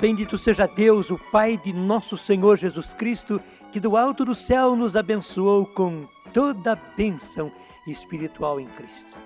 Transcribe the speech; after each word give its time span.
Bendito 0.00 0.38
seja 0.38 0.64
Deus, 0.64 1.10
o 1.10 1.18
Pai 1.18 1.56
de 1.56 1.72
nosso 1.72 2.16
Senhor 2.16 2.56
Jesus 2.56 2.94
Cristo, 2.94 3.40
que 3.72 3.80
do 3.80 3.96
alto 3.96 4.24
do 4.24 4.32
céu 4.32 4.76
nos 4.76 4.94
abençoou 4.94 5.66
com 5.66 6.06
toda 6.32 6.80
bênção 6.96 7.50
espiritual 7.84 8.60
em 8.60 8.66
Cristo. 8.68 9.16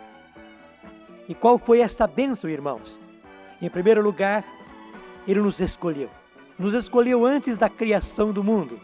E 1.29 1.35
qual 1.35 1.59
foi 1.59 1.81
esta 1.81 2.07
bênção, 2.07 2.49
irmãos? 2.49 2.99
Em 3.61 3.69
primeiro 3.69 4.01
lugar, 4.01 4.47
Ele 5.29 5.41
nos 5.41 5.61
escolheu. 5.61 6.09
Nos 6.59 6.73
escolheu 6.73 7.27
antes 7.27 7.59
da 7.59 7.69
criação 7.69 8.33
do 8.33 8.43
mundo. 8.43 8.81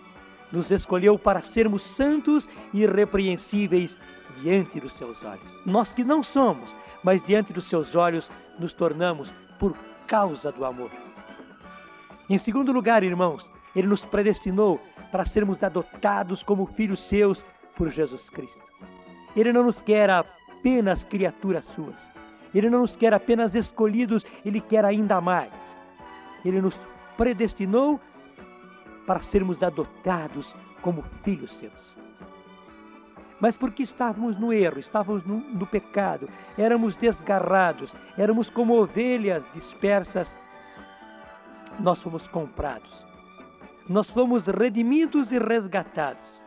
Nos 0.53 0.71
escolheu 0.71 1.19
para 1.19 1.41
sermos 1.41 1.83
santos 1.83 2.47
e 2.75 2.83
irrepreensíveis 2.83 3.99
diante 4.43 4.79
dos 4.79 4.93
seus 4.93 5.25
olhos. 5.25 5.59
Nós 5.65 5.91
que 5.91 6.05
não 6.05 6.23
somos, 6.23 6.77
mas 7.03 7.23
diante 7.23 7.51
dos 7.51 7.65
seus 7.65 7.97
olhos 7.97 8.31
nos 8.59 8.75
tornamos 8.75 9.33
por 9.59 9.75
causa 10.07 10.53
do 10.53 10.67
amor. 10.67 11.08
Em 12.29 12.37
segundo 12.37 12.73
lugar, 12.73 13.03
irmãos, 13.03 13.51
ele 13.75 13.87
nos 13.87 14.05
predestinou 14.05 14.79
para 15.11 15.25
sermos 15.25 15.63
adotados 15.63 16.43
como 16.43 16.67
filhos 16.67 17.03
seus 17.03 17.45
por 17.75 17.89
Jesus 17.89 18.29
Cristo. 18.29 18.61
Ele 19.35 19.53
não 19.53 19.63
nos 19.63 19.81
quer 19.81 20.11
apenas 20.11 21.05
criaturas 21.05 21.65
suas. 21.69 22.13
Ele 22.55 22.69
não 22.69 22.81
nos 22.81 22.97
quer 22.97 23.15
apenas 23.15 23.55
escolhidos, 23.55 24.27
ele 24.45 24.61
quer 24.61 24.85
ainda 24.85 25.21
mais. 25.21 25.53
Ele 26.45 26.61
nos 26.61 26.79
predestinou 27.17 27.99
para 29.07 29.21
sermos 29.21 29.63
adotados 29.63 30.55
como 30.83 31.03
filhos 31.23 31.55
seus. 31.55 31.97
Mas 33.41 33.57
porque 33.57 33.83
estávamos 33.83 34.39
no 34.39 34.53
erro, 34.53 34.79
estávamos 34.79 35.25
no, 35.25 35.39
no 35.39 35.67
pecado, 35.67 36.29
éramos 36.59 36.97
desgarrados, 36.97 37.95
éramos 38.17 38.51
como 38.51 38.79
ovelhas 38.79 39.45
dispersas 39.55 40.37
nós 41.79 42.01
fomos 42.01 42.27
comprados. 42.27 43.07
Nós 43.89 44.11
fomos 44.11 44.47
redimidos 44.47 45.33
e 45.33 45.39
resgatados. 45.39 46.45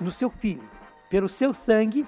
No 0.00 0.10
seu 0.10 0.30
Filho, 0.30 0.68
pelo 1.08 1.28
seu 1.28 1.54
sangue, 1.54 2.06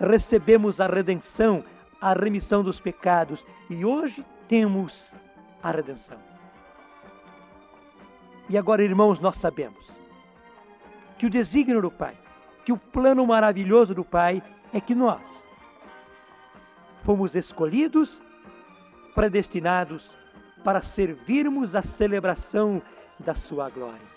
recebemos 0.00 0.80
a 0.80 0.86
redenção, 0.86 1.64
a 2.00 2.12
remissão 2.12 2.62
dos 2.62 2.80
pecados 2.80 3.46
e 3.70 3.84
hoje 3.84 4.24
temos 4.48 5.12
a 5.62 5.70
redenção. 5.70 6.18
E 8.48 8.56
agora, 8.56 8.82
irmãos, 8.82 9.20
nós 9.20 9.36
sabemos 9.36 9.90
que 11.18 11.26
o 11.26 11.30
desígnio 11.30 11.80
do 11.80 11.90
Pai, 11.90 12.16
que 12.64 12.72
o 12.72 12.76
plano 12.76 13.26
maravilhoso 13.26 13.94
do 13.94 14.04
Pai 14.04 14.42
é 14.72 14.80
que 14.80 14.94
nós 14.94 15.44
fomos 17.04 17.36
escolhidos, 17.36 18.20
predestinados 19.14 20.16
para 20.62 20.82
servirmos 20.82 21.74
a 21.74 21.82
celebração 21.82 22.82
da 23.18 23.34
Sua 23.34 23.68
glória. 23.68 24.16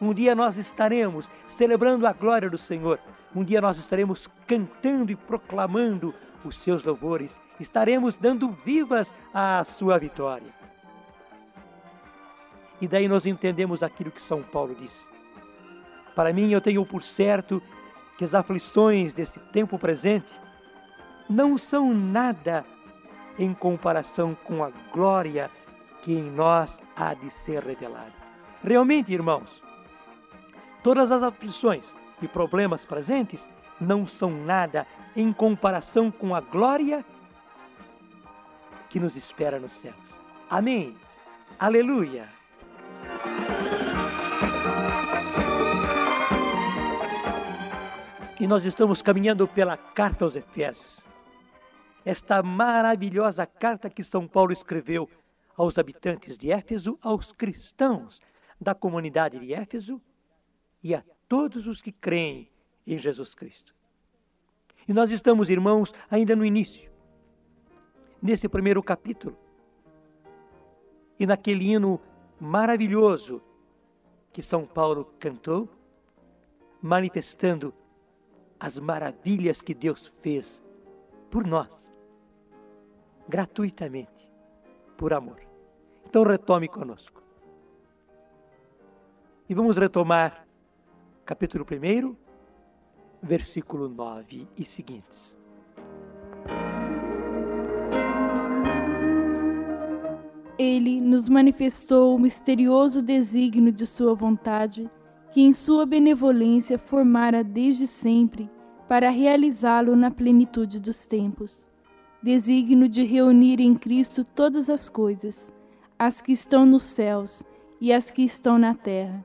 Um 0.00 0.14
dia 0.14 0.34
nós 0.34 0.56
estaremos 0.56 1.30
celebrando 1.46 2.06
a 2.06 2.12
glória 2.12 2.48
do 2.48 2.56
Senhor. 2.56 2.98
Um 3.34 3.44
dia 3.44 3.60
nós 3.60 3.76
estaremos 3.76 4.26
cantando 4.46 5.12
e 5.12 5.16
proclamando 5.16 6.14
os 6.42 6.56
seus 6.56 6.82
louvores. 6.82 7.38
Estaremos 7.58 8.16
dando 8.16 8.50
vivas 8.64 9.14
à 9.34 9.62
sua 9.64 9.98
vitória. 9.98 10.52
E 12.80 12.88
daí 12.88 13.06
nós 13.08 13.26
entendemos 13.26 13.82
aquilo 13.82 14.10
que 14.10 14.22
São 14.22 14.42
Paulo 14.42 14.74
disse. 14.74 15.06
Para 16.14 16.32
mim, 16.32 16.50
eu 16.50 16.62
tenho 16.62 16.84
por 16.86 17.02
certo 17.02 17.62
que 18.16 18.24
as 18.24 18.34
aflições 18.34 19.12
desse 19.12 19.38
tempo 19.38 19.78
presente 19.78 20.32
não 21.28 21.58
são 21.58 21.94
nada 21.94 22.64
em 23.38 23.52
comparação 23.52 24.34
com 24.34 24.64
a 24.64 24.70
glória 24.92 25.50
que 26.02 26.12
em 26.12 26.22
nós 26.22 26.78
há 26.96 27.14
de 27.14 27.30
ser 27.30 27.62
revelado. 27.62 28.12
Realmente, 28.62 29.12
irmãos, 29.12 29.62
todas 30.82 31.10
as 31.10 31.22
aflições 31.22 31.84
e 32.20 32.28
problemas 32.28 32.84
presentes 32.84 33.48
não 33.80 34.06
são 34.06 34.30
nada 34.30 34.86
em 35.16 35.32
comparação 35.32 36.10
com 36.10 36.34
a 36.34 36.40
glória 36.40 37.04
que 38.88 39.00
nos 39.00 39.16
espera 39.16 39.58
nos 39.58 39.72
céus. 39.72 40.20
Amém. 40.48 40.96
Aleluia. 41.58 42.28
E 48.38 48.46
nós 48.46 48.64
estamos 48.64 49.02
caminhando 49.02 49.46
pela 49.46 49.76
carta 49.76 50.24
aos 50.24 50.34
Efésios. 50.34 51.04
Esta 52.04 52.42
maravilhosa 52.42 53.44
carta 53.44 53.90
que 53.90 54.02
São 54.02 54.26
Paulo 54.26 54.50
escreveu 54.50 55.08
aos 55.60 55.76
habitantes 55.76 56.38
de 56.38 56.50
Éfeso, 56.50 56.98
aos 57.02 57.32
cristãos 57.32 58.18
da 58.58 58.74
comunidade 58.74 59.38
de 59.38 59.52
Éfeso 59.52 60.00
e 60.82 60.94
a 60.94 61.04
todos 61.28 61.66
os 61.66 61.82
que 61.82 61.92
creem 61.92 62.50
em 62.86 62.98
Jesus 62.98 63.34
Cristo. 63.34 63.74
E 64.88 64.94
nós 64.94 65.10
estamos, 65.10 65.50
irmãos, 65.50 65.92
ainda 66.10 66.34
no 66.34 66.46
início, 66.46 66.90
nesse 68.22 68.48
primeiro 68.48 68.82
capítulo. 68.82 69.36
E 71.18 71.26
naquele 71.26 71.70
hino 71.70 72.00
maravilhoso 72.40 73.42
que 74.32 74.42
São 74.42 74.64
Paulo 74.64 75.12
cantou, 75.18 75.68
manifestando 76.80 77.74
as 78.58 78.78
maravilhas 78.78 79.60
que 79.60 79.74
Deus 79.74 80.10
fez 80.22 80.62
por 81.30 81.46
nós, 81.46 81.92
gratuitamente, 83.28 84.32
por 84.96 85.12
amor. 85.12 85.49
Então 86.10 86.24
retome 86.24 86.66
conosco. 86.66 87.22
E 89.48 89.54
vamos 89.54 89.76
retomar 89.76 90.44
capítulo 91.24 91.64
1, 91.64 92.16
versículo 93.22 93.88
9 93.88 94.48
e 94.58 94.64
seguintes. 94.64 95.38
Ele 100.58 101.00
nos 101.00 101.28
manifestou 101.28 102.16
o 102.16 102.18
misterioso 102.18 103.00
desígnio 103.00 103.70
de 103.70 103.86
Sua 103.86 104.12
vontade, 104.12 104.90
que 105.30 105.40
em 105.40 105.52
Sua 105.52 105.86
benevolência 105.86 106.76
formara 106.76 107.44
desde 107.44 107.86
sempre 107.86 108.50
para 108.88 109.10
realizá-lo 109.10 109.94
na 109.94 110.10
plenitude 110.10 110.80
dos 110.80 111.06
tempos. 111.06 111.70
Desígnio 112.20 112.88
de 112.88 113.04
reunir 113.04 113.60
em 113.60 113.76
Cristo 113.76 114.24
todas 114.24 114.68
as 114.68 114.88
coisas 114.88 115.52
as 116.00 116.22
que 116.22 116.32
estão 116.32 116.64
nos 116.64 116.84
céus 116.84 117.42
e 117.78 117.92
as 117.92 118.10
que 118.10 118.22
estão 118.22 118.58
na 118.58 118.74
terra. 118.74 119.22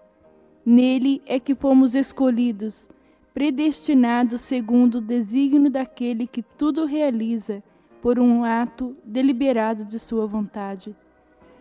Nele 0.65 1.21
é 1.25 1.39
que 1.39 1.55
fomos 1.55 1.95
escolhidos, 1.95 2.89
predestinados 3.33 4.41
segundo 4.41 4.95
o 4.95 5.01
desígnio 5.01 5.71
daquele 5.71 6.27
que 6.27 6.43
tudo 6.43 6.83
realiza 6.83 7.63
por 8.01 8.19
um 8.19 8.43
ato 8.43 8.93
deliberado 9.05 9.85
de 9.85 9.97
Sua 9.97 10.27
vontade, 10.27 10.93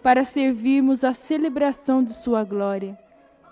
para 0.03 0.25
servirmos 0.25 1.05
à 1.05 1.15
celebração 1.15 2.03
de 2.03 2.13
Sua 2.13 2.43
glória. 2.43 2.99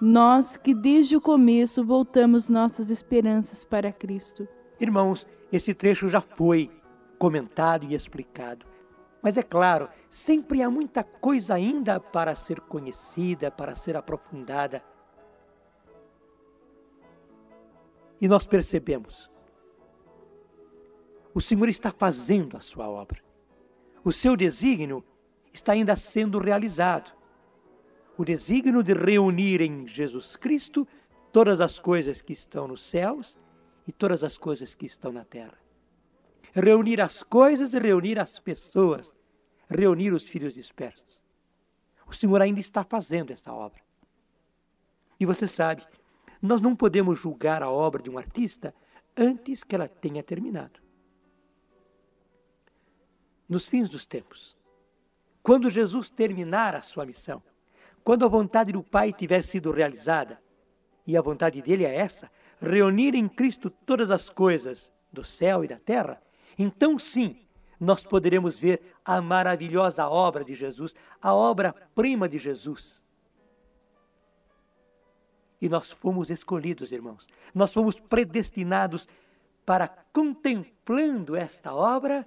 Nós 0.00 0.56
que 0.56 0.74
desde 0.74 1.16
o 1.16 1.20
começo 1.20 1.84
voltamos 1.84 2.48
nossas 2.48 2.90
esperanças 2.90 3.64
para 3.64 3.92
Cristo. 3.92 4.48
Irmãos, 4.80 5.28
esse 5.52 5.72
trecho 5.72 6.08
já 6.08 6.20
foi 6.20 6.68
comentado 7.20 7.86
e 7.88 7.94
explicado. 7.94 8.71
Mas 9.22 9.36
é 9.36 9.42
claro, 9.42 9.88
sempre 10.10 10.62
há 10.62 10.68
muita 10.68 11.04
coisa 11.04 11.54
ainda 11.54 12.00
para 12.00 12.34
ser 12.34 12.60
conhecida, 12.60 13.52
para 13.52 13.76
ser 13.76 13.96
aprofundada. 13.96 14.82
E 18.20 18.26
nós 18.26 18.44
percebemos, 18.44 19.30
o 21.32 21.40
Senhor 21.40 21.68
está 21.68 21.92
fazendo 21.92 22.56
a 22.56 22.60
sua 22.60 22.88
obra. 22.88 23.22
O 24.04 24.10
seu 24.10 24.36
desígnio 24.36 25.04
está 25.52 25.72
ainda 25.72 25.94
sendo 25.94 26.38
realizado. 26.38 27.12
O 28.18 28.24
desígnio 28.24 28.82
de 28.82 28.92
reunir 28.92 29.60
em 29.60 29.86
Jesus 29.86 30.34
Cristo 30.34 30.86
todas 31.30 31.60
as 31.60 31.78
coisas 31.78 32.20
que 32.20 32.32
estão 32.32 32.66
nos 32.66 32.82
céus 32.82 33.38
e 33.86 33.92
todas 33.92 34.24
as 34.24 34.36
coisas 34.36 34.74
que 34.74 34.84
estão 34.84 35.12
na 35.12 35.24
terra 35.24 35.61
reunir 36.52 37.00
as 37.00 37.22
coisas 37.22 37.72
e 37.72 37.78
reunir 37.78 38.18
as 38.18 38.38
pessoas, 38.38 39.14
reunir 39.68 40.12
os 40.12 40.22
filhos 40.22 40.54
dispersos. 40.54 41.22
O 42.06 42.12
Senhor 42.14 42.42
ainda 42.42 42.60
está 42.60 42.84
fazendo 42.84 43.32
essa 43.32 43.52
obra. 43.52 43.80
E 45.18 45.24
você 45.24 45.48
sabe, 45.48 45.86
nós 46.40 46.60
não 46.60 46.76
podemos 46.76 47.18
julgar 47.18 47.62
a 47.62 47.70
obra 47.70 48.02
de 48.02 48.10
um 48.10 48.18
artista 48.18 48.74
antes 49.16 49.64
que 49.64 49.74
ela 49.74 49.88
tenha 49.88 50.22
terminado. 50.22 50.80
Nos 53.48 53.66
fins 53.66 53.88
dos 53.88 54.04
tempos, 54.06 54.56
quando 55.42 55.70
Jesus 55.70 56.10
terminar 56.10 56.74
a 56.74 56.80
sua 56.80 57.06
missão, 57.06 57.42
quando 58.04 58.24
a 58.24 58.28
vontade 58.28 58.72
do 58.72 58.82
Pai 58.82 59.12
tiver 59.12 59.42
sido 59.42 59.70
realizada, 59.70 60.40
e 61.06 61.16
a 61.16 61.22
vontade 61.22 61.60
dele 61.62 61.84
é 61.84 61.94
essa, 61.94 62.30
reunir 62.60 63.14
em 63.14 63.28
Cristo 63.28 63.70
todas 63.70 64.10
as 64.10 64.28
coisas 64.28 64.92
do 65.12 65.24
céu 65.24 65.64
e 65.64 65.68
da 65.68 65.78
terra, 65.78 66.20
então 66.58 66.98
sim, 66.98 67.36
nós 67.78 68.04
poderemos 68.04 68.58
ver 68.58 68.94
a 69.04 69.20
maravilhosa 69.20 70.08
obra 70.08 70.44
de 70.44 70.54
Jesus, 70.54 70.94
a 71.20 71.34
obra-prima 71.34 72.28
de 72.28 72.38
Jesus. 72.38 73.02
E 75.60 75.68
nós 75.68 75.90
fomos 75.90 76.30
escolhidos, 76.30 76.92
irmãos, 76.92 77.26
nós 77.54 77.72
fomos 77.72 77.98
predestinados 77.98 79.08
para, 79.64 79.88
contemplando 80.12 81.36
esta 81.36 81.74
obra, 81.74 82.26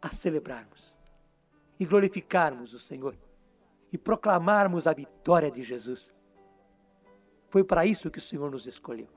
a 0.00 0.10
celebrarmos 0.10 0.96
e 1.78 1.84
glorificarmos 1.84 2.72
o 2.74 2.78
Senhor 2.78 3.16
e 3.92 3.98
proclamarmos 3.98 4.86
a 4.86 4.92
vitória 4.92 5.50
de 5.50 5.62
Jesus. 5.62 6.12
Foi 7.48 7.64
para 7.64 7.86
isso 7.86 8.10
que 8.10 8.18
o 8.18 8.22
Senhor 8.22 8.50
nos 8.50 8.66
escolheu. 8.66 9.08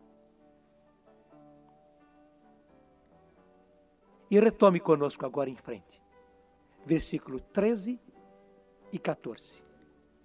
E 4.30 4.40
retome 4.40 4.80
conosco 4.80 5.26
agora 5.26 5.50
em 5.50 5.56
frente. 5.56 6.02
Versículo 6.86 7.40
13 7.40 8.00
e 8.92 9.00
14. 9.00 9.64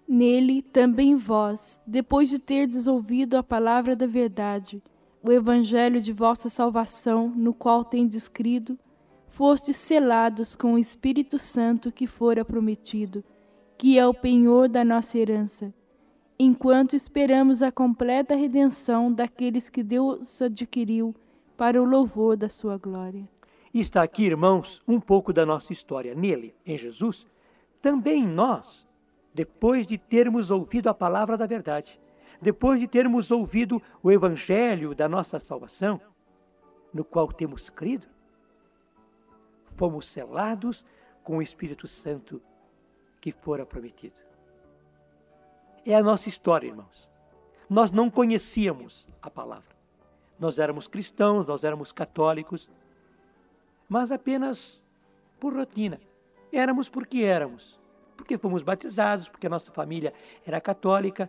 Nele 0.06 0.60
também 0.60 1.16
vós, 1.16 1.80
depois 1.86 2.28
de 2.28 2.38
terdes 2.38 2.86
ouvido 2.86 3.36
a 3.36 3.42
palavra 3.42 3.96
da 3.96 4.06
verdade, 4.06 4.82
o 5.22 5.32
evangelho 5.32 6.00
de 6.00 6.12
vossa 6.12 6.50
salvação, 6.50 7.32
no 7.34 7.54
qual 7.54 7.82
tendes 7.82 8.28
crido, 8.28 8.78
fostes 9.28 9.76
selados 9.76 10.54
com 10.54 10.74
o 10.74 10.78
Espírito 10.78 11.38
Santo 11.38 11.90
que 11.90 12.06
fora 12.06 12.44
prometido, 12.44 13.24
que 13.78 13.98
é 13.98 14.06
o 14.06 14.12
penhor 14.12 14.68
da 14.68 14.84
nossa 14.84 15.18
herança, 15.18 15.72
enquanto 16.38 16.94
esperamos 16.94 17.62
a 17.62 17.72
completa 17.72 18.34
redenção 18.34 19.10
daqueles 19.10 19.68
que 19.68 19.82
Deus 19.82 20.42
adquiriu 20.42 21.14
para 21.56 21.80
o 21.80 21.84
louvor 21.84 22.36
da 22.36 22.50
sua 22.50 22.76
glória. 22.76 23.26
Está 23.74 24.04
aqui, 24.04 24.24
irmãos, 24.24 24.80
um 24.86 25.00
pouco 25.00 25.32
da 25.32 25.44
nossa 25.44 25.72
história. 25.72 26.14
Nele, 26.14 26.54
em 26.64 26.78
Jesus, 26.78 27.26
também 27.82 28.24
nós, 28.24 28.86
depois 29.34 29.84
de 29.84 29.98
termos 29.98 30.48
ouvido 30.48 30.88
a 30.88 30.94
palavra 30.94 31.36
da 31.36 31.44
verdade, 31.44 32.00
depois 32.40 32.78
de 32.78 32.86
termos 32.86 33.32
ouvido 33.32 33.82
o 34.00 34.12
evangelho 34.12 34.94
da 34.94 35.08
nossa 35.08 35.40
salvação, 35.40 36.00
no 36.92 37.04
qual 37.04 37.26
temos 37.32 37.68
crido, 37.68 38.06
fomos 39.76 40.06
selados 40.06 40.84
com 41.24 41.38
o 41.38 41.42
Espírito 41.42 41.88
Santo 41.88 42.40
que 43.20 43.32
fora 43.32 43.66
prometido. 43.66 44.14
É 45.84 45.96
a 45.96 46.02
nossa 46.02 46.28
história, 46.28 46.68
irmãos. 46.68 47.10
Nós 47.68 47.90
não 47.90 48.08
conhecíamos 48.08 49.08
a 49.20 49.28
palavra. 49.28 49.74
Nós 50.38 50.60
éramos 50.60 50.86
cristãos, 50.86 51.44
nós 51.44 51.64
éramos 51.64 51.90
católicos, 51.90 52.70
mas 53.88 54.10
apenas 54.10 54.82
por 55.38 55.54
rotina. 55.54 56.00
Éramos 56.52 56.88
porque 56.88 57.22
éramos. 57.22 57.78
Porque 58.16 58.38
fomos 58.38 58.62
batizados, 58.62 59.28
porque 59.28 59.46
a 59.46 59.50
nossa 59.50 59.72
família 59.72 60.12
era 60.46 60.60
católica, 60.60 61.28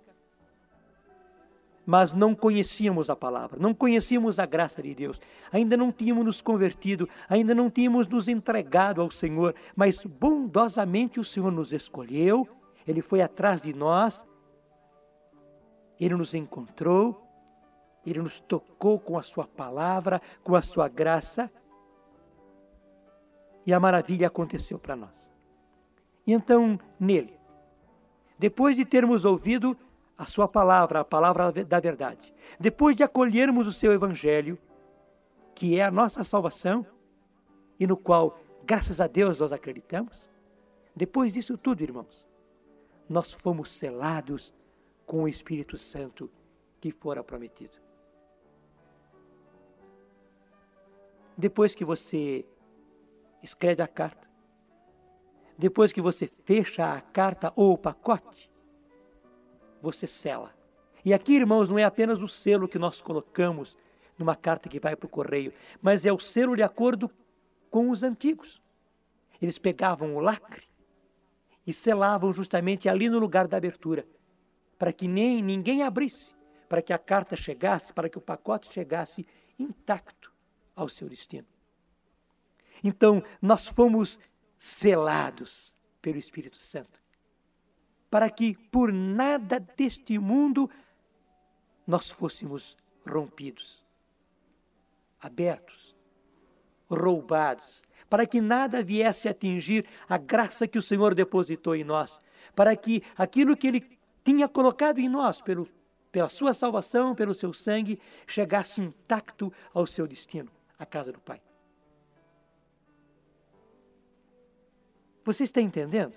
mas 1.86 2.13
não 2.13 2.34
conhecíamos 2.34 3.10
a 3.10 3.16
palavra, 3.16 3.60
não 3.60 3.74
conhecíamos 3.74 4.40
a 4.40 4.46
graça 4.46 4.81
de 4.81 4.96
Deus, 4.96 5.22
ainda 5.52 5.78
não 5.78 5.92
tínhamos 5.92 6.25
nos 6.25 6.42
convertido, 6.42 7.07
ainda 7.30 7.54
não 7.54 7.69
tínhamos 7.69 8.07
nos 8.07 8.28
entregado 8.28 9.02
ao 9.02 9.12
Senhor, 9.12 9.54
mas 9.75 10.04
bondosamente 10.04 11.19
o 11.19 11.24
Senhor 11.24 11.52
nos 11.52 11.74
escolheu, 11.74 12.48
Ele 12.88 13.02
foi 13.02 13.22
atrás 13.22 13.62
de 13.62 13.74
nós, 13.74 14.25
Ele 16.00 16.16
nos 16.16 16.34
encontrou, 16.34 17.22
Ele 18.06 18.19
nos 18.19 18.40
tocou 18.40 19.00
com 19.00 19.18
a 19.18 19.22
Sua 19.22 19.46
palavra, 19.46 20.22
com 20.44 20.56
a 20.56 20.62
Sua 20.62 20.88
graça, 20.88 21.52
e 23.65 23.73
a 23.73 23.79
maravilha 23.79 24.27
aconteceu 24.27 24.77
para 24.77 24.95
nós. 24.95 25.31
E 26.25 26.33
então, 26.33 26.79
nele, 27.00 27.38
depois 28.38 28.75
de 28.75 28.85
termos 28.85 29.25
ouvido 29.25 29.77
a 30.17 30.25
sua 30.25 30.47
palavra, 30.47 31.01
a 31.01 31.06
palavra 31.06 31.51
da 31.51 31.79
verdade. 31.79 32.33
Depois 32.59 32.95
de 32.95 33.03
acolhermos 33.03 33.67
o 33.67 33.73
seu 33.73 33.91
evangelho, 33.91 34.57
que 35.53 35.77
é 35.79 35.83
a 35.83 35.91
nossa 35.91 36.23
salvação, 36.23 36.85
e 37.79 37.85
no 37.85 37.97
qual, 37.97 38.39
graças 38.63 39.01
a 39.01 39.07
Deus, 39.07 39.39
nós 39.39 39.51
acreditamos, 39.51 40.29
depois 40.95 41.33
disso 41.33 41.57
tudo, 41.57 41.81
irmãos, 41.81 42.25
nós 43.09 43.33
fomos 43.33 43.71
selados 43.71 44.53
com 45.06 45.23
o 45.23 45.27
Espírito 45.27 45.77
Santo 45.77 46.29
que 46.79 46.91
fora 46.91 47.23
prometido. 47.23 47.77
Depois 51.38 51.75
que 51.75 51.83
você 51.83 52.45
escreve 53.45 53.81
a 53.81 53.88
carta, 53.88 54.27
depois 55.57 55.94
que 55.94 56.01
você 56.01 56.30
fecha 56.44 56.94
a 56.94 57.00
carta 57.00 57.53
ou 57.56 57.74
o 57.74 57.77
pacote, 57.77 58.51
você 59.81 60.06
sela. 60.06 60.53
E 61.03 61.13
aqui, 61.13 61.36
irmãos, 61.36 61.69
não 61.69 61.77
é 61.77 61.83
apenas 61.83 62.19
o 62.21 62.27
selo 62.27 62.68
que 62.68 62.80
nós 62.80 63.00
colocamos 63.00 63.77
numa 64.18 64.36
carta 64.36 64.68
que 64.68 64.80
vai 64.80 64.95
para 64.95 65.06
o 65.06 65.09
correio, 65.09 65.53
mas 65.81 66.06
é 66.06 66.12
o 66.12 66.19
selo 66.19 66.56
de 66.56 66.63
acordo 66.63 67.09
com 67.69 67.89
os 67.89 68.03
antigos. 68.03 68.62
Eles 69.42 69.57
pegavam 69.57 70.15
o 70.15 70.19
lacre 70.19 70.63
e 71.65 71.71
selavam 71.71 72.33
justamente 72.33 72.89
ali 72.89 73.07
no 73.07 73.19
lugar 73.19 73.47
da 73.47 73.57
abertura, 73.57 74.06
para 74.77 74.92
que 74.92 75.07
nem 75.07 75.42
ninguém 75.42 75.83
abrisse, 75.83 76.33
para 76.68 76.81
que 76.81 76.92
a 76.92 76.97
carta 76.97 77.36
chegasse, 77.36 77.94
para 77.94 78.09
que 78.09 78.18
o 78.18 78.21
pacote 78.21 78.74
chegasse 78.74 79.25
intacto 79.59 80.33
ao 80.75 80.89
seu 80.89 81.07
destino. 81.07 81.55
Então, 82.83 83.24
nós 83.42 83.68
fomos 83.68 84.19
selados 84.57 85.75
pelo 86.01 86.18
Espírito 86.18 86.57
Santo 86.57 87.06
para 88.16 88.30
que 88.30 88.56
por 88.72 88.94
nada 88.94 89.60
deste 89.60 90.18
mundo 90.18 90.69
nós 91.86 92.10
fôssemos 92.10 92.77
rompidos, 93.06 93.83
abertos, 95.19 95.94
roubados, 96.89 97.83
para 98.10 98.25
que 98.25 98.39
nada 98.39 98.81
viesse 98.81 99.28
atingir 99.28 99.86
a 100.07 100.18
graça 100.18 100.66
que 100.66 100.78
o 100.78 100.81
Senhor 100.81 101.13
depositou 101.13 101.75
em 101.75 101.83
nós, 101.83 102.21
para 102.56 102.74
que 102.78 103.04
aquilo 103.18 103.57
que 103.57 103.68
Ele 103.68 104.00
tinha 104.24 104.48
colocado 104.48 105.00
em 105.00 105.10
nós 105.10 105.42
pelo, 105.42 105.68
pela 106.10 106.30
sua 106.30 106.54
salvação, 106.54 107.13
pelo 107.13 107.33
seu 107.33 107.51
sangue, 107.51 108.00
chegasse 108.25 108.80
intacto 108.80 109.51
ao 109.74 109.86
seu 109.86 110.07
destino, 110.07 110.50
a 110.80 110.86
casa 110.86 111.11
do 111.11 111.19
Pai. 111.19 111.42
Você 115.25 115.44
está 115.44 115.59
entendendo? 115.59 116.13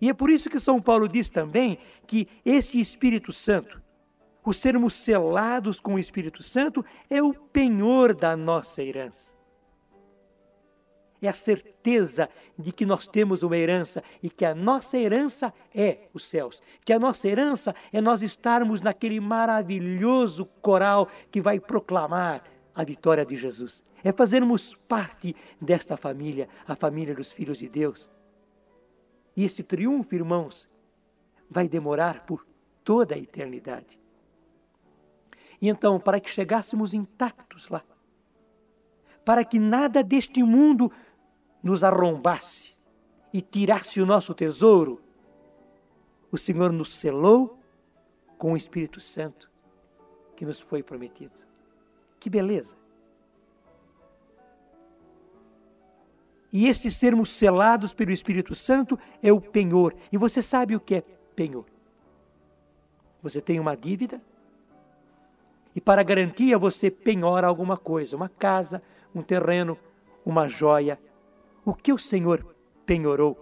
E 0.00 0.08
é 0.08 0.14
por 0.14 0.30
isso 0.30 0.50
que 0.50 0.60
São 0.60 0.80
Paulo 0.80 1.08
diz 1.08 1.28
também 1.28 1.78
que 2.06 2.28
esse 2.44 2.78
Espírito 2.78 3.32
Santo, 3.32 3.82
o 4.44 4.52
sermos 4.52 4.94
selados 4.94 5.80
com 5.80 5.94
o 5.94 5.98
Espírito 5.98 6.42
Santo, 6.42 6.84
é 7.10 7.22
o 7.22 7.34
penhor 7.34 8.14
da 8.14 8.36
nossa 8.36 8.82
herança. 8.82 9.36
É 11.20 11.28
a 11.28 11.32
certeza 11.32 12.30
de 12.56 12.70
que 12.72 12.86
nós 12.86 13.08
temos 13.08 13.42
uma 13.42 13.56
herança 13.56 14.02
e 14.22 14.30
que 14.30 14.44
a 14.44 14.54
nossa 14.54 14.96
herança 14.96 15.52
é 15.74 16.08
os 16.14 16.24
céus. 16.24 16.62
Que 16.84 16.92
a 16.92 16.98
nossa 16.98 17.28
herança 17.28 17.74
é 17.92 18.00
nós 18.00 18.22
estarmos 18.22 18.80
naquele 18.80 19.18
maravilhoso 19.18 20.46
coral 20.62 21.08
que 21.30 21.40
vai 21.40 21.58
proclamar 21.58 22.42
a 22.78 22.84
vitória 22.84 23.26
de 23.26 23.36
Jesus. 23.36 23.84
É 24.04 24.12
fazermos 24.12 24.76
parte 24.86 25.34
desta 25.60 25.96
família, 25.96 26.48
a 26.64 26.76
família 26.76 27.12
dos 27.12 27.32
filhos 27.32 27.58
de 27.58 27.68
Deus. 27.68 28.08
E 29.36 29.42
esse 29.42 29.64
triunfo, 29.64 30.14
irmãos, 30.14 30.70
vai 31.50 31.68
demorar 31.68 32.24
por 32.24 32.46
toda 32.84 33.16
a 33.16 33.18
eternidade. 33.18 33.98
E 35.60 35.68
então, 35.68 35.98
para 35.98 36.20
que 36.20 36.30
chegássemos 36.30 36.94
intactos 36.94 37.68
lá, 37.68 37.82
para 39.24 39.44
que 39.44 39.58
nada 39.58 40.00
deste 40.00 40.40
mundo 40.44 40.92
nos 41.60 41.82
arrombasse 41.82 42.76
e 43.32 43.42
tirasse 43.42 44.00
o 44.00 44.06
nosso 44.06 44.32
tesouro, 44.32 45.02
o 46.30 46.38
Senhor 46.38 46.72
nos 46.72 46.94
selou 46.94 47.58
com 48.38 48.52
o 48.52 48.56
Espírito 48.56 49.00
Santo 49.00 49.50
que 50.36 50.46
nos 50.46 50.60
foi 50.60 50.80
prometido. 50.80 51.47
Que 52.18 52.28
beleza! 52.28 52.76
E 56.52 56.66
estes 56.66 56.94
sermos 56.94 57.30
selados 57.30 57.92
pelo 57.92 58.10
Espírito 58.10 58.54
Santo 58.54 58.98
é 59.22 59.32
o 59.32 59.40
penhor. 59.40 59.94
E 60.10 60.16
você 60.16 60.42
sabe 60.42 60.74
o 60.74 60.80
que 60.80 60.96
é 60.96 61.02
penhor? 61.36 61.66
Você 63.22 63.40
tem 63.40 63.60
uma 63.60 63.76
dívida 63.76 64.20
e 65.74 65.80
para 65.80 66.02
garantia 66.02 66.58
você 66.58 66.90
penhora 66.90 67.46
alguma 67.46 67.76
coisa, 67.76 68.16
uma 68.16 68.28
casa, 68.28 68.82
um 69.14 69.22
terreno, 69.22 69.78
uma 70.24 70.48
joia. 70.48 70.98
O 71.64 71.74
que 71.74 71.92
o 71.92 71.98
Senhor 71.98 72.44
penhorou 72.86 73.38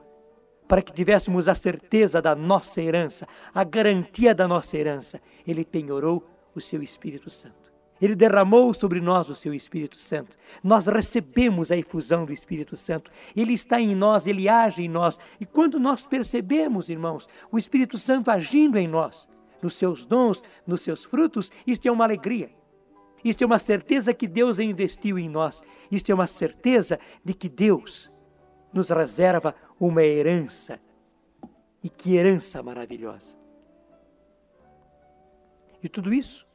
para 0.67 0.83
que 0.83 0.93
tivéssemos 0.93 1.49
a 1.49 1.55
certeza 1.55 2.21
da 2.21 2.35
nossa 2.35 2.83
herança, 2.83 3.29
a 3.55 3.63
garantia 3.63 4.35
da 4.35 4.49
nossa 4.49 4.77
herança? 4.77 5.21
Ele 5.47 5.65
penhorou 5.65 6.29
o 6.55 6.61
seu 6.61 6.83
Espírito 6.83 7.31
Santo. 7.31 7.66
Ele 8.01 8.15
derramou 8.15 8.75
sobre 8.75 9.01
nós 9.01 9.29
o 9.31 9.35
seu 9.35 9.55
Espírito 9.55 9.97
Santo. 9.97 10.37
Nós 10.63 10.87
recebemos 10.87 11.73
a 11.73 11.77
efusão 11.77 12.27
do 12.27 12.33
Espírito 12.33 12.77
Santo. 12.77 13.11
Ele 13.35 13.55
está 13.55 13.81
em 13.81 13.95
nós, 13.95 14.27
ele 14.27 14.49
age 14.49 14.83
em 14.83 14.89
nós. 14.89 15.19
E 15.41 15.47
quando 15.47 15.81
nós 15.81 16.05
percebemos, 16.05 16.91
irmãos, 16.91 17.27
o 17.51 17.57
Espírito 17.57 17.97
Santo 17.97 18.31
agindo 18.31 18.77
em 18.77 18.87
nós, 18.87 19.27
nos 19.63 19.75
seus 19.75 20.05
dons, 20.05 20.43
nos 20.67 20.83
seus 20.83 21.05
frutos, 21.05 21.51
isto 21.67 21.89
é 21.89 21.91
uma 21.91 22.05
alegria. 22.05 22.51
Isto 23.25 23.43
é 23.43 23.47
uma 23.47 23.59
certeza 23.59 24.13
que 24.13 24.29
Deus 24.29 24.59
investiu 24.59 25.19
em 25.19 25.29
nós. 25.29 25.63
Isto 25.91 26.13
é 26.13 26.15
uma 26.15 26.27
certeza 26.27 27.01
de 27.25 27.33
que 27.33 27.49
Deus 27.49 28.13
nos 28.73 28.91
reserva 28.91 29.55
uma 29.81 30.03
herança. 30.03 30.79
E 31.83 31.89
que 31.89 32.15
herança 32.15 32.63
maravilhosa. 32.63 33.37
E 35.83 35.89
tudo 35.89 36.13
isso 36.13 36.47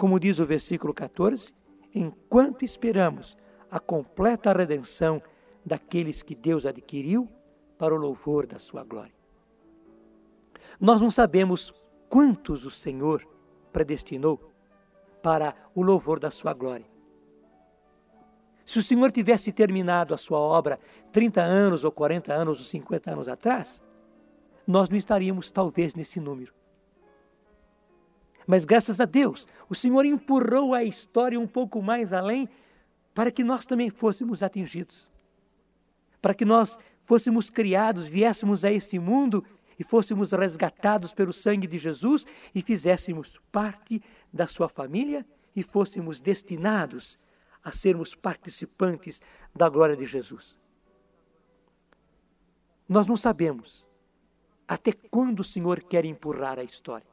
como 0.00 0.18
diz 0.18 0.40
o 0.40 0.46
versículo 0.46 0.94
14, 0.94 1.52
enquanto 1.94 2.64
esperamos 2.64 3.36
a 3.70 3.78
completa 3.78 4.50
redenção 4.50 5.22
daqueles 5.62 6.22
que 6.22 6.34
Deus 6.34 6.64
adquiriu 6.64 7.28
para 7.76 7.94
o 7.94 7.98
louvor 7.98 8.46
da 8.46 8.58
sua 8.58 8.82
glória. 8.82 9.12
Nós 10.80 11.02
não 11.02 11.10
sabemos 11.10 11.74
quantos 12.08 12.64
o 12.64 12.70
Senhor 12.70 13.28
predestinou 13.74 14.40
para 15.22 15.54
o 15.74 15.82
louvor 15.82 16.18
da 16.18 16.30
sua 16.30 16.54
glória. 16.54 16.86
Se 18.64 18.78
o 18.78 18.82
Senhor 18.82 19.12
tivesse 19.12 19.52
terminado 19.52 20.14
a 20.14 20.16
sua 20.16 20.38
obra 20.38 20.78
30 21.12 21.42
anos, 21.42 21.84
ou 21.84 21.92
40 21.92 22.32
anos, 22.32 22.58
ou 22.58 22.64
50 22.64 23.10
anos 23.10 23.28
atrás, 23.28 23.82
nós 24.66 24.88
não 24.88 24.96
estaríamos 24.96 25.50
talvez 25.50 25.94
nesse 25.94 26.18
número. 26.18 26.54
Mas 28.50 28.64
graças 28.64 28.98
a 28.98 29.04
Deus, 29.04 29.46
o 29.68 29.76
Senhor 29.76 30.04
empurrou 30.04 30.74
a 30.74 30.82
história 30.82 31.38
um 31.38 31.46
pouco 31.46 31.80
mais 31.80 32.12
além 32.12 32.48
para 33.14 33.30
que 33.30 33.44
nós 33.44 33.64
também 33.64 33.90
fôssemos 33.90 34.42
atingidos. 34.42 35.08
Para 36.20 36.34
que 36.34 36.44
nós 36.44 36.76
fôssemos 37.04 37.48
criados, 37.48 38.08
viéssemos 38.08 38.64
a 38.64 38.72
este 38.72 38.98
mundo 38.98 39.44
e 39.78 39.84
fôssemos 39.84 40.32
resgatados 40.32 41.14
pelo 41.14 41.32
sangue 41.32 41.68
de 41.68 41.78
Jesus 41.78 42.26
e 42.52 42.60
fizéssemos 42.60 43.40
parte 43.52 44.02
da 44.32 44.48
sua 44.48 44.68
família 44.68 45.24
e 45.54 45.62
fôssemos 45.62 46.18
destinados 46.18 47.16
a 47.62 47.70
sermos 47.70 48.16
participantes 48.16 49.22
da 49.54 49.68
glória 49.68 49.96
de 49.96 50.06
Jesus. 50.06 50.56
Nós 52.88 53.06
não 53.06 53.16
sabemos 53.16 53.88
até 54.66 54.90
quando 54.90 55.38
o 55.38 55.44
Senhor 55.44 55.80
quer 55.84 56.04
empurrar 56.04 56.58
a 56.58 56.64
história. 56.64 57.09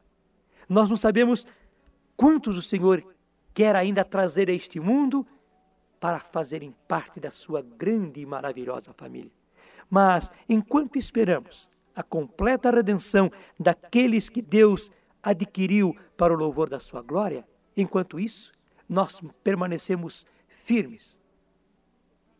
Nós 0.67 0.89
não 0.89 0.97
sabemos 0.97 1.45
quantos 2.15 2.57
o 2.57 2.61
Senhor 2.61 3.03
quer 3.53 3.75
ainda 3.75 4.03
trazer 4.03 4.49
a 4.49 4.53
este 4.53 4.79
mundo 4.79 5.25
para 5.99 6.19
fazerem 6.19 6.75
parte 6.87 7.19
da 7.19 7.31
sua 7.31 7.61
grande 7.61 8.21
e 8.21 8.25
maravilhosa 8.25 8.93
família. 8.93 9.31
Mas, 9.89 10.31
enquanto 10.47 10.97
esperamos 10.97 11.69
a 11.95 12.03
completa 12.03 12.69
redenção 12.69 13.31
daqueles 13.59 14.29
que 14.29 14.41
Deus 14.41 14.91
adquiriu 15.23 15.95
para 16.15 16.33
o 16.33 16.37
louvor 16.37 16.69
da 16.69 16.79
sua 16.79 17.01
glória, 17.01 17.47
enquanto 17.75 18.19
isso, 18.19 18.51
nós 18.87 19.19
permanecemos 19.43 20.25
firmes, 20.63 21.19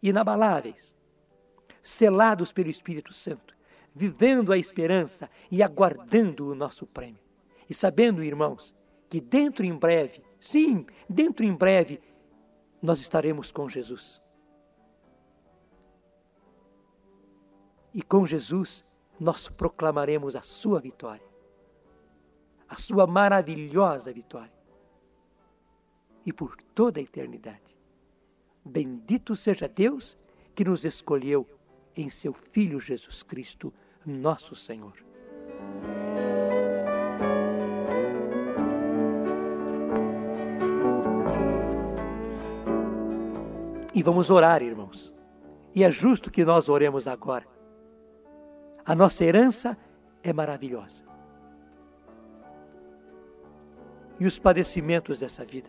inabaláveis, 0.04 0.96
selados 1.82 2.52
pelo 2.52 2.70
Espírito 2.70 3.14
Santo, 3.14 3.56
vivendo 3.96 4.52
a 4.52 4.58
esperança 4.58 5.30
e 5.50 5.64
aguardando 5.64 6.50
o 6.50 6.56
nosso 6.56 6.86
prêmio. 6.86 7.27
E 7.70 7.74
sabendo, 7.74 8.24
irmãos, 8.24 8.74
que 9.10 9.20
dentro 9.20 9.66
em 9.66 9.74
breve, 9.74 10.22
sim, 10.40 10.86
dentro 11.10 11.46
em 11.46 11.54
breve, 11.54 12.02
nós 12.82 13.00
estaremos 13.00 13.52
com 13.52 13.68
Jesus. 13.68 14.22
E 17.94 18.02
com 18.02 18.26
Jesus 18.26 18.86
nós 19.20 19.48
proclamaremos 19.48 20.36
a 20.36 20.42
sua 20.42 20.80
vitória, 20.80 21.26
a 22.68 22.76
sua 22.76 23.08
maravilhosa 23.08 24.14
vitória. 24.14 24.54
E 26.26 26.32
por 26.32 26.56
toda 26.76 27.00
a 27.00 27.04
eternidade. 27.04 27.78
Bendito 28.64 29.36
seja 29.36 29.68
Deus 29.68 30.18
que 30.54 30.66
nos 30.66 30.84
escolheu 30.84 31.48
em 31.96 32.10
seu 32.10 32.34
Filho 32.34 32.80
Jesus 32.80 33.24
Cristo, 33.24 33.74
nosso 34.06 34.56
Senhor. 34.56 35.07
E 43.98 44.04
vamos 44.04 44.30
orar, 44.30 44.62
irmãos. 44.62 45.12
E 45.74 45.84
é 45.84 45.90
justo 45.90 46.30
que 46.30 46.46
nós 46.46 46.70
oremos 46.70 47.08
agora. 47.08 47.48
A 48.86 48.94
nossa 48.94 49.26
herança 49.26 49.76
é 50.22 50.32
maravilhosa. 50.32 51.04
E 54.20 54.26
os 54.28 54.38
padecimentos 54.38 55.18
dessa 55.18 55.44
vida 55.44 55.68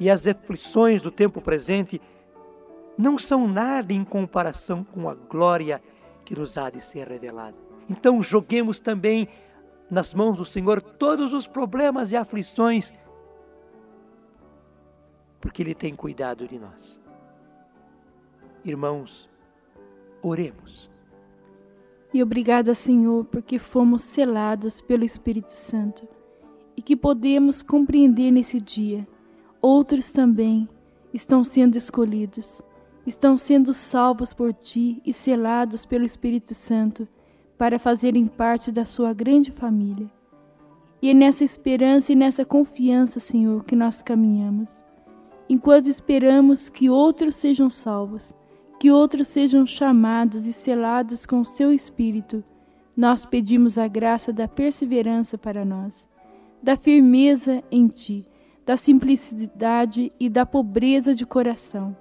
e 0.00 0.08
as 0.08 0.26
aflições 0.26 1.02
do 1.02 1.10
tempo 1.10 1.42
presente 1.42 2.00
não 2.96 3.18
são 3.18 3.46
nada 3.46 3.92
em 3.92 4.06
comparação 4.06 4.82
com 4.82 5.06
a 5.06 5.14
glória 5.14 5.82
que 6.24 6.34
nos 6.34 6.56
há 6.56 6.70
de 6.70 6.82
ser 6.82 7.06
revelada. 7.06 7.58
Então, 7.90 8.22
joguemos 8.22 8.80
também 8.80 9.28
nas 9.90 10.14
mãos 10.14 10.38
do 10.38 10.46
Senhor 10.46 10.80
todos 10.80 11.34
os 11.34 11.46
problemas 11.46 12.10
e 12.10 12.16
aflições, 12.16 12.90
porque 15.38 15.60
Ele 15.62 15.74
tem 15.74 15.94
cuidado 15.94 16.48
de 16.48 16.58
nós. 16.58 17.01
Irmãos, 18.64 19.28
oremos. 20.22 20.88
E 22.14 22.22
obrigada, 22.22 22.74
Senhor, 22.74 23.24
porque 23.24 23.58
fomos 23.58 24.02
selados 24.02 24.80
pelo 24.80 25.04
Espírito 25.04 25.50
Santo 25.50 26.06
e 26.76 26.82
que 26.82 26.94
podemos 26.94 27.60
compreender 27.60 28.30
nesse 28.30 28.60
dia. 28.60 29.06
Outros 29.60 30.10
também 30.10 30.68
estão 31.12 31.42
sendo 31.42 31.76
escolhidos, 31.76 32.62
estão 33.06 33.36
sendo 33.36 33.72
salvos 33.72 34.32
por 34.32 34.52
ti 34.52 35.02
e 35.04 35.12
selados 35.12 35.84
pelo 35.84 36.04
Espírito 36.04 36.54
Santo 36.54 37.08
para 37.58 37.78
fazerem 37.78 38.26
parte 38.26 38.70
da 38.70 38.84
sua 38.84 39.12
grande 39.12 39.50
família. 39.50 40.10
E 41.00 41.10
é 41.10 41.14
nessa 41.14 41.42
esperança 41.42 42.12
e 42.12 42.14
nessa 42.14 42.44
confiança, 42.44 43.18
Senhor, 43.18 43.64
que 43.64 43.74
nós 43.74 44.02
caminhamos. 44.02 44.84
Enquanto 45.48 45.88
esperamos 45.88 46.68
que 46.68 46.88
outros 46.88 47.34
sejam 47.34 47.68
salvos, 47.68 48.32
que 48.78 48.90
outros 48.90 49.28
sejam 49.28 49.66
chamados 49.66 50.46
e 50.46 50.52
selados 50.52 51.24
com 51.24 51.44
seu 51.44 51.72
Espírito, 51.72 52.42
nós 52.96 53.24
pedimos 53.24 53.78
a 53.78 53.88
graça 53.88 54.32
da 54.32 54.46
perseverança 54.46 55.38
para 55.38 55.64
nós, 55.64 56.08
da 56.62 56.76
firmeza 56.76 57.62
em 57.70 57.88
Ti, 57.88 58.26
da 58.64 58.76
simplicidade 58.76 60.12
e 60.18 60.28
da 60.28 60.44
pobreza 60.44 61.14
de 61.14 61.24
coração, 61.26 61.96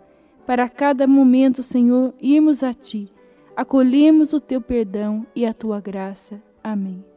para 0.45 0.67
cada 0.67 1.07
momento, 1.07 1.63
Senhor, 1.63 2.13
irmos 2.19 2.63
a 2.63 2.73
Ti, 2.73 3.11
acolhemos 3.55 4.33
o 4.33 4.39
Teu 4.39 4.59
perdão 4.59 5.25
e 5.35 5.45
a 5.45 5.53
Tua 5.53 5.79
graça. 5.79 6.41
Amém. 6.63 7.10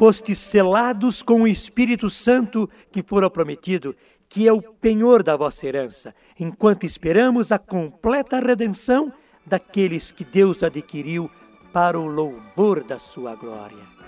Fostes 0.00 0.38
selados 0.38 1.22
com 1.22 1.42
o 1.42 1.46
Espírito 1.46 2.08
Santo 2.08 2.70
que 2.90 3.02
fora 3.02 3.28
prometido, 3.28 3.94
que 4.30 4.48
é 4.48 4.52
o 4.52 4.62
penhor 4.62 5.22
da 5.22 5.36
vossa 5.36 5.66
herança, 5.66 6.14
enquanto 6.38 6.86
esperamos 6.86 7.52
a 7.52 7.58
completa 7.58 8.40
redenção 8.40 9.12
daqueles 9.44 10.10
que 10.10 10.24
Deus 10.24 10.62
adquiriu 10.62 11.30
para 11.70 12.00
o 12.00 12.06
louvor 12.06 12.82
da 12.82 12.98
sua 12.98 13.34
glória. 13.34 13.99